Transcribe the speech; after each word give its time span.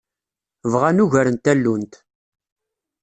Bɣan 0.71 1.01
ugar 1.03 1.27
n 1.29 1.35
tallunt. 1.43 1.93